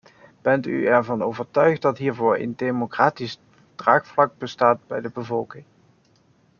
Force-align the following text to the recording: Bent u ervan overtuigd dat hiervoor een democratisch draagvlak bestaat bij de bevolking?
Bent 0.45 0.65
u 0.67 0.83
ervan 0.85 1.21
overtuigd 1.21 1.81
dat 1.81 1.97
hiervoor 1.97 2.37
een 2.37 2.55
democratisch 2.55 3.39
draagvlak 3.75 4.37
bestaat 4.37 4.87
bij 4.87 5.01
de 5.01 5.09
bevolking? 5.09 5.65